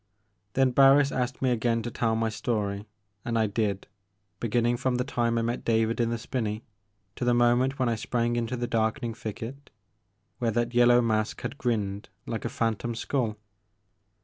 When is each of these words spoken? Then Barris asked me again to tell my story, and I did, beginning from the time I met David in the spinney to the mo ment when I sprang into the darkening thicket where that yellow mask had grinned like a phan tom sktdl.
Then 0.53 0.71
Barris 0.71 1.11
asked 1.11 1.43
me 1.43 1.51
again 1.51 1.83
to 1.83 1.91
tell 1.91 2.15
my 2.15 2.29
story, 2.29 2.87
and 3.23 3.37
I 3.37 3.45
did, 3.45 3.85
beginning 4.39 4.75
from 4.77 4.95
the 4.95 5.03
time 5.03 5.37
I 5.37 5.43
met 5.43 5.63
David 5.63 5.99
in 5.99 6.09
the 6.09 6.17
spinney 6.17 6.63
to 7.15 7.23
the 7.23 7.35
mo 7.35 7.55
ment 7.55 7.77
when 7.77 7.87
I 7.87 7.93
sprang 7.93 8.35
into 8.35 8.57
the 8.57 8.65
darkening 8.65 9.13
thicket 9.13 9.69
where 10.39 10.49
that 10.49 10.73
yellow 10.73 11.01
mask 11.03 11.41
had 11.41 11.59
grinned 11.59 12.09
like 12.25 12.45
a 12.45 12.49
phan 12.49 12.77
tom 12.77 12.93
sktdl. 12.95 13.35